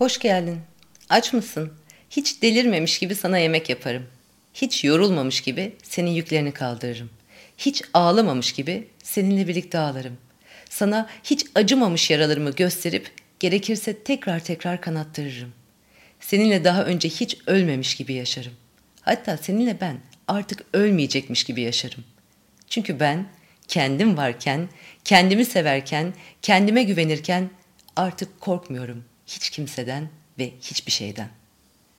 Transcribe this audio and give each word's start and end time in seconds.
Hoş 0.00 0.18
geldin. 0.18 0.60
Aç 1.08 1.32
mısın? 1.32 1.72
Hiç 2.10 2.42
delirmemiş 2.42 2.98
gibi 2.98 3.14
sana 3.14 3.38
yemek 3.38 3.70
yaparım. 3.70 4.06
Hiç 4.54 4.84
yorulmamış 4.84 5.40
gibi 5.40 5.76
senin 5.82 6.10
yüklerini 6.10 6.52
kaldırırım. 6.52 7.10
Hiç 7.58 7.82
ağlamamış 7.94 8.52
gibi 8.52 8.88
seninle 9.02 9.48
birlikte 9.48 9.78
ağlarım. 9.78 10.16
Sana 10.70 11.08
hiç 11.24 11.46
acımamış 11.54 12.10
yaralarımı 12.10 12.50
gösterip 12.50 13.10
gerekirse 13.40 14.02
tekrar 14.02 14.44
tekrar 14.44 14.80
kanattırırım. 14.80 15.52
Seninle 16.20 16.64
daha 16.64 16.84
önce 16.84 17.08
hiç 17.08 17.38
ölmemiş 17.46 17.94
gibi 17.94 18.12
yaşarım. 18.12 18.52
Hatta 19.00 19.36
seninle 19.36 19.80
ben 19.80 19.96
artık 20.28 20.64
ölmeyecekmiş 20.72 21.44
gibi 21.44 21.60
yaşarım. 21.60 22.04
Çünkü 22.68 23.00
ben 23.00 23.26
kendim 23.68 24.16
varken, 24.16 24.68
kendimi 25.04 25.44
severken, 25.44 26.14
kendime 26.42 26.82
güvenirken 26.82 27.50
artık 27.96 28.40
korkmuyorum 28.40 29.04
hiç 29.30 29.50
kimseden 29.50 30.08
ve 30.38 30.52
hiçbir 30.60 30.92
şeyden. 30.92 31.28